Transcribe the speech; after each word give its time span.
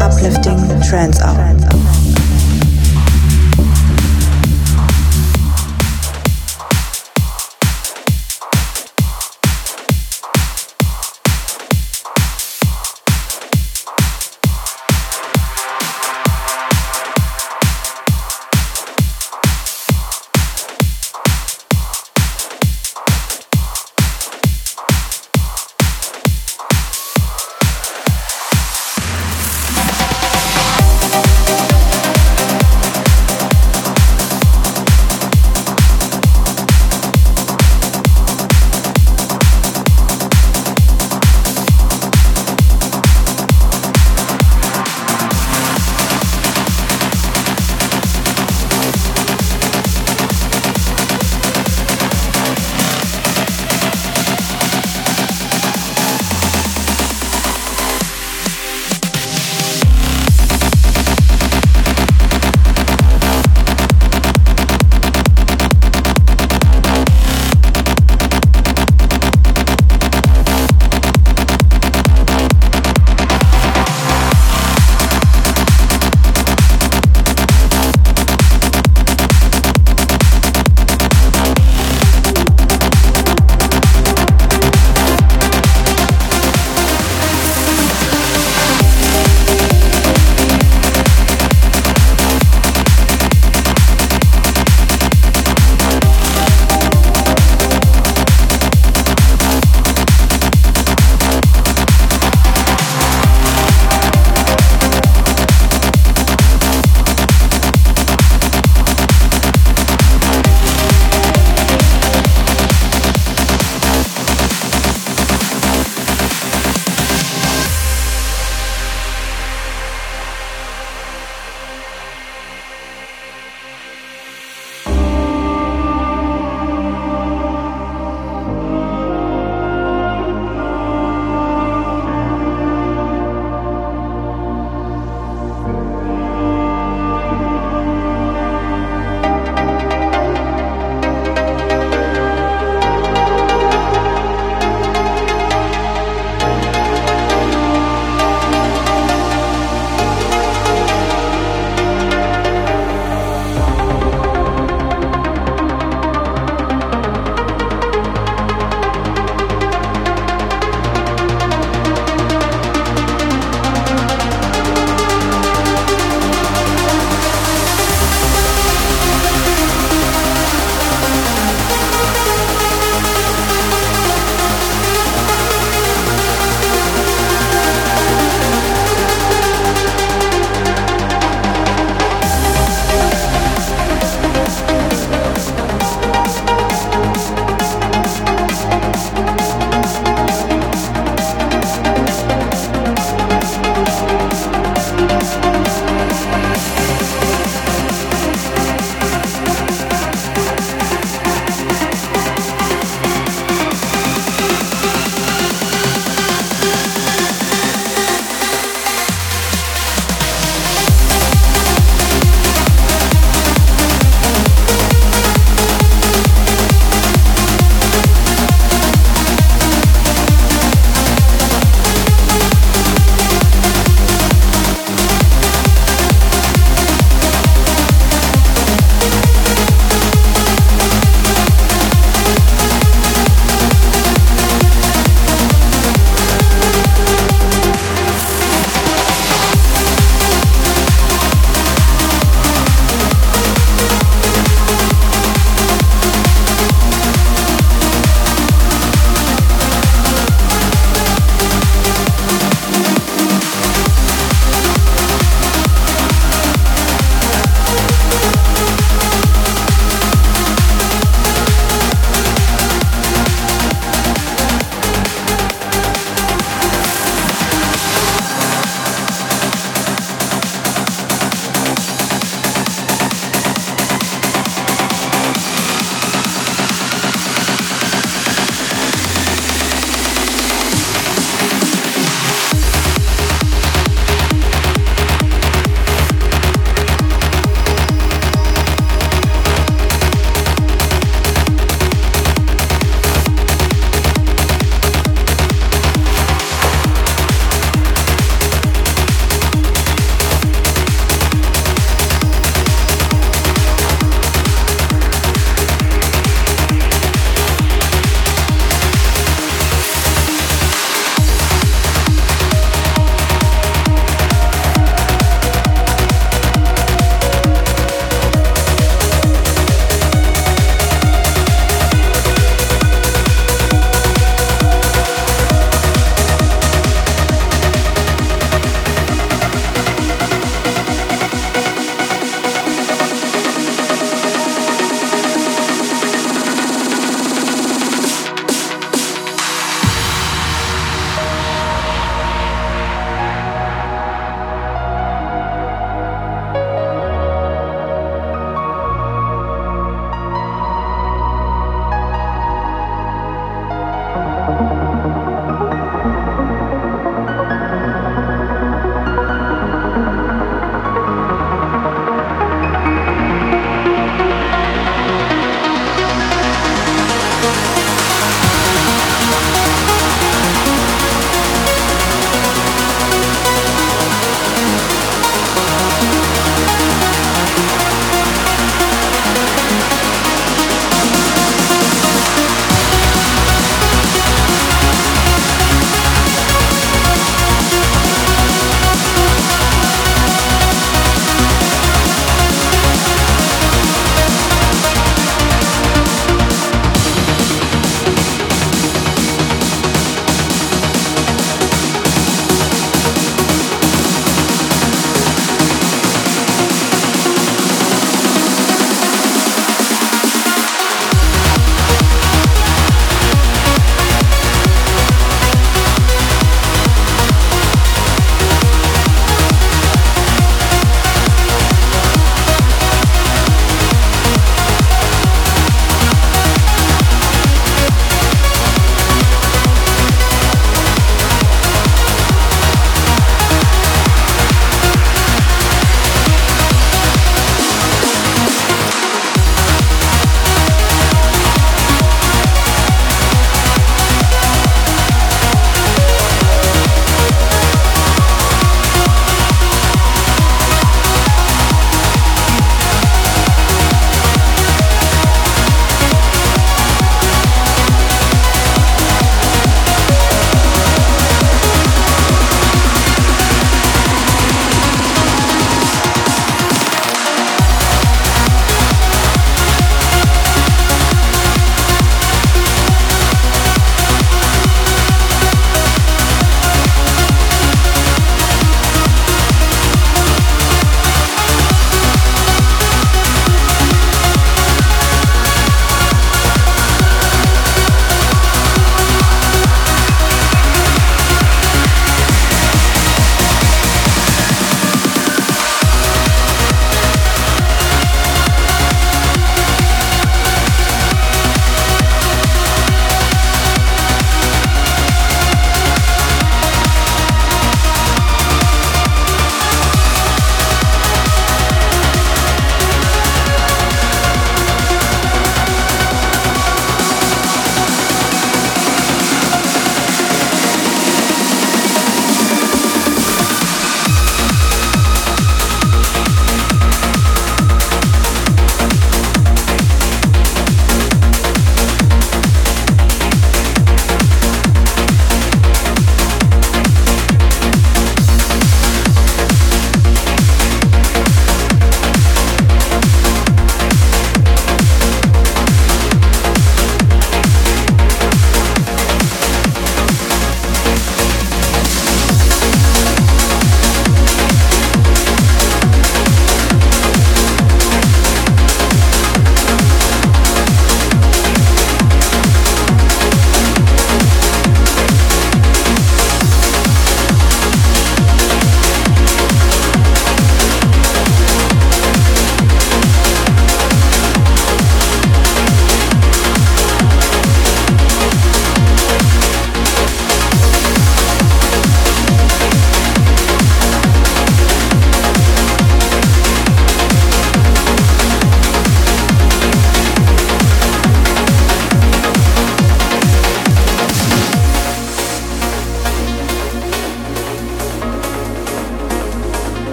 Uplifting 0.00 0.80
trance 0.82 1.20
hour. 1.20 1.83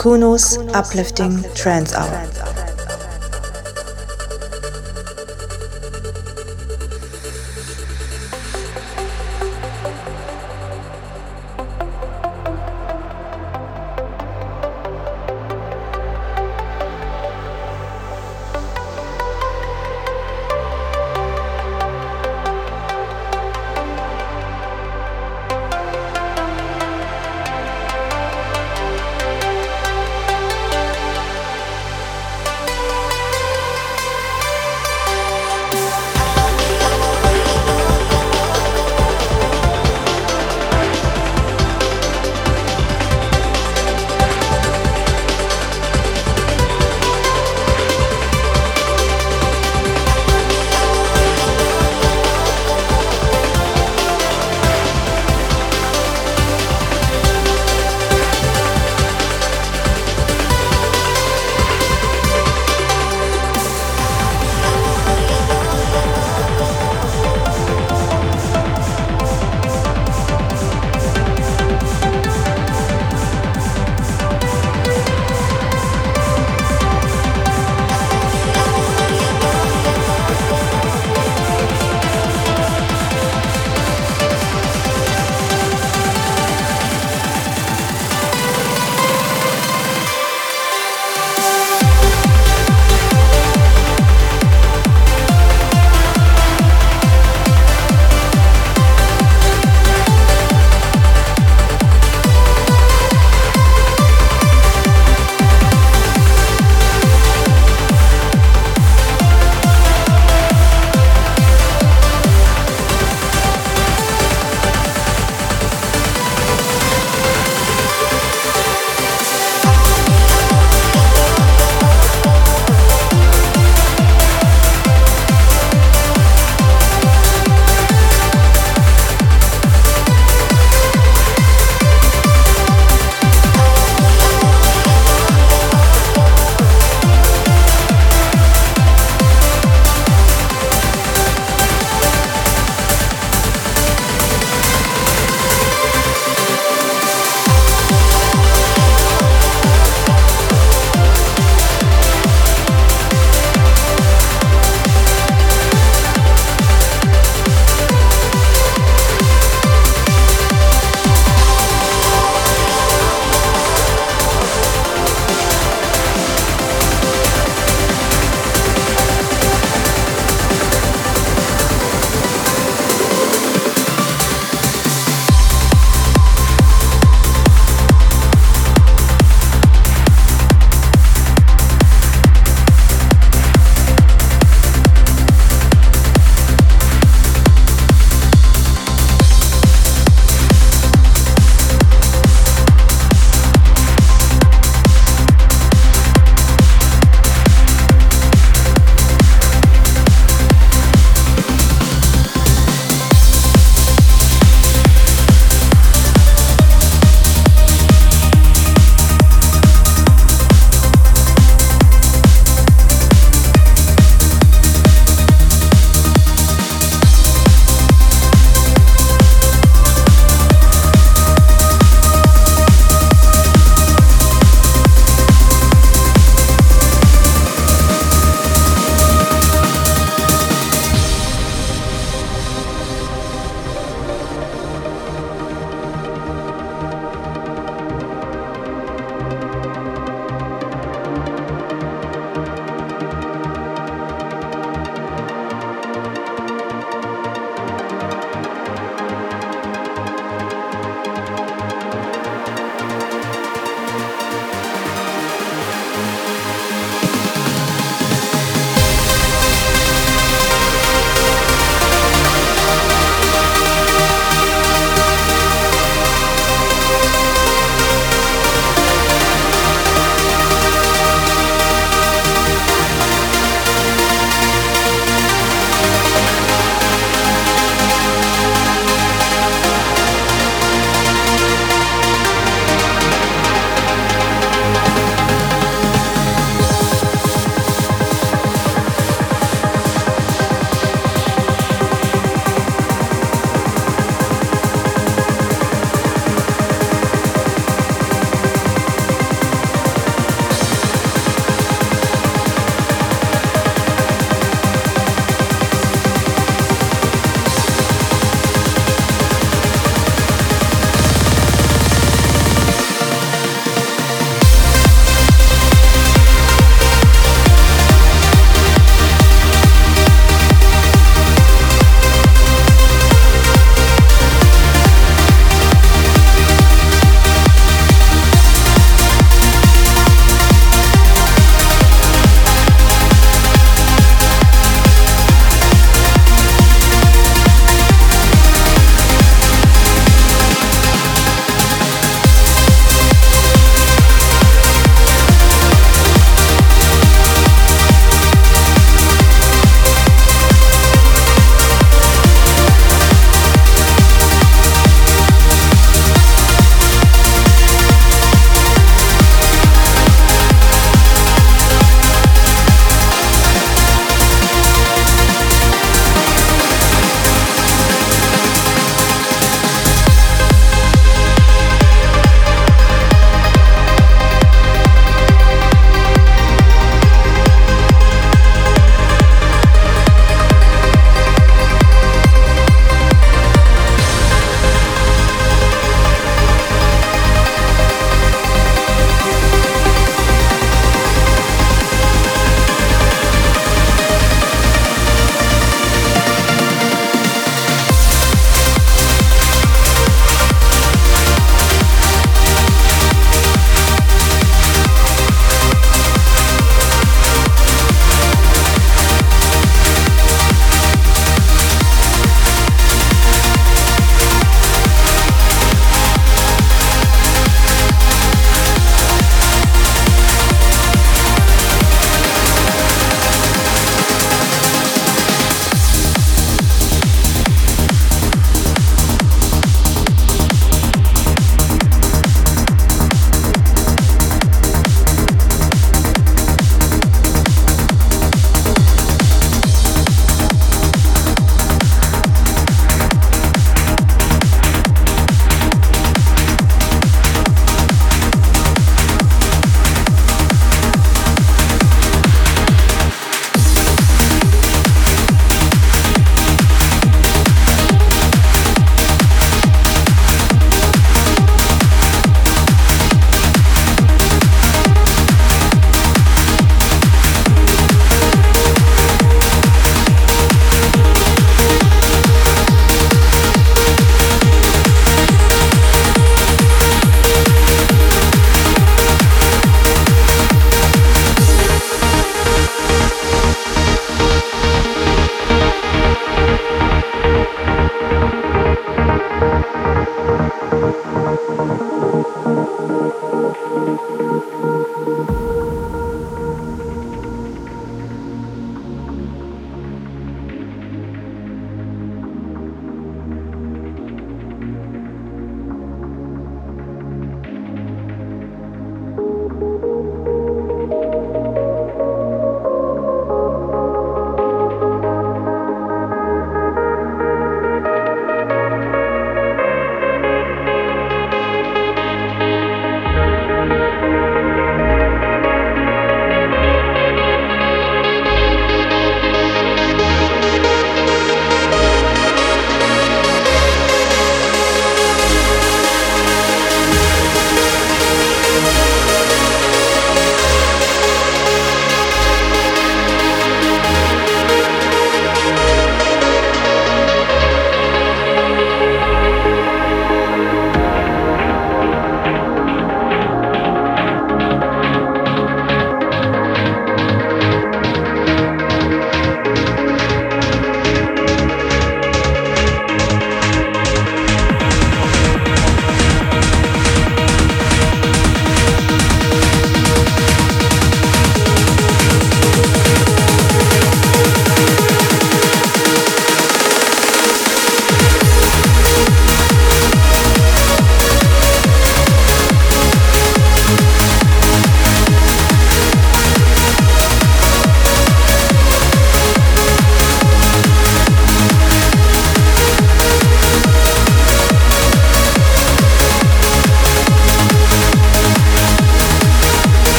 Kuno's 0.00 0.56
Uplifting 0.72 1.44
Trance 1.54 1.92
Hour. 1.92 2.49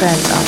Uplifting 0.00 0.28
trance 0.28 0.47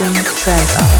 uplifting 0.00 0.24
trance 0.36 0.99